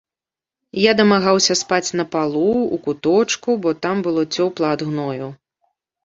Я 0.83 0.91
дамагаўся 0.99 1.53
спаць 1.59 1.89
на 1.99 2.05
палу, 2.15 2.45
у 2.77 2.79
куточку, 2.87 3.49
бо 3.65 3.73
там 3.83 4.01
было 4.07 4.21
цёпла 4.39 4.71
ад 4.79 4.85
гною. 4.89 5.27